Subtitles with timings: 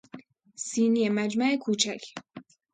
[0.65, 2.01] سینی مجمع کوچک